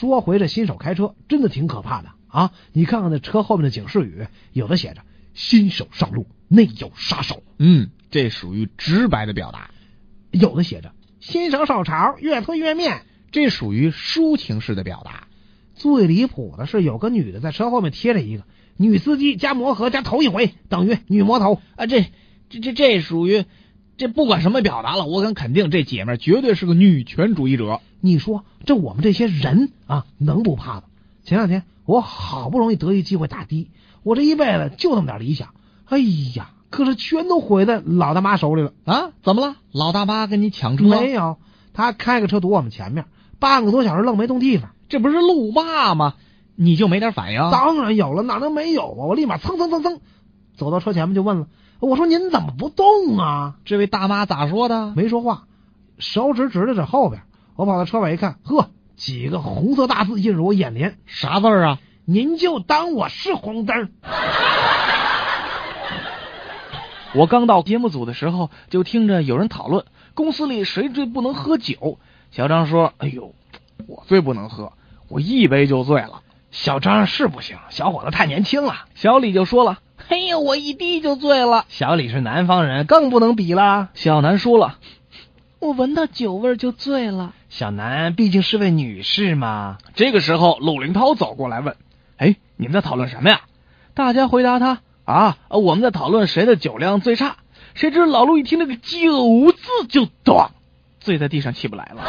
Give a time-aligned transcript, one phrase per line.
[0.00, 2.52] 说回这新手开车，真的挺可怕的啊！
[2.72, 5.02] 你看看那车后面的警示语，有的写着
[5.34, 9.70] “新手上路，内有杀手嗯，这属于直白的表达，”，
[10.32, 15.28] 有的写着“新手手潮，越推越面这属于抒情式的表达。”。
[15.76, 18.44] 最离谱的是，有个女的在车后面贴着一个
[18.78, 22.06] “女司机加磨合加头一回等于女魔头啊，这
[22.48, 23.44] 这这这属于
[23.96, 27.80] 这不管什么表达了，我敢肯定这姐们绝对是个女权主义者。”。
[28.04, 30.82] 你说这我们这些人啊，能不怕吗？
[31.22, 33.70] 前两天我好不容易得一机会打的，
[34.02, 35.50] 我这一辈子就那么点理想，
[35.86, 35.98] 哎
[36.34, 38.72] 呀，可是全都毁在老大妈手里了。
[38.84, 39.56] 啊，怎么了？
[39.70, 40.84] 老大妈跟你抢车？
[40.84, 41.36] 没有，
[41.74, 43.04] 他开个车堵我们前面，
[43.38, 44.70] 半个多小时愣没动地方。
[44.88, 46.14] 这不是路霸吗？
[46.56, 47.38] 你就没点反应？
[47.52, 49.06] 当然有了，哪能没有啊？
[49.06, 50.00] 我立马蹭蹭蹭蹭
[50.56, 51.46] 走到车前面就问了，
[51.80, 53.54] 我说您怎么不动啊？
[53.64, 54.92] 这位大妈咋说的？
[54.94, 55.44] 没说话，
[55.98, 57.22] 手指指着这后边。
[57.56, 61.78] 我跑到车尾一看，呵，几个红色大字映入我眼帘，啥字儿啊？
[62.04, 63.90] 您就当我是红灯。
[67.14, 69.84] 我刚到节目组的时候，就听着有人讨论
[70.14, 71.98] 公司里谁最不能喝酒。
[72.30, 73.34] 小张说：“哎呦，
[73.86, 74.72] 我最不能喝，
[75.08, 76.22] 我一杯就醉了。
[76.50, 81.64] 小张是不行，小伙子太年轻了。”小李就说了：“哎呀，我一滴就醉了。
[81.68, 84.78] 小李是南方人，更不能比了。”小南输了
[85.58, 87.34] ：“我闻到酒味就醉了。
[87.48, 91.76] 小南毕竟是位女士嘛。”这个时候，陆林涛走过来问
[92.18, 93.40] ：“哎，你们在讨论什么呀？”
[93.94, 97.36] 大家回答他：“啊，呃我们在讨论谁的酒量最差。”
[97.74, 100.50] 谁知老陆一听那个“酒”字就咚，
[101.00, 102.02] 醉在地上起不来了。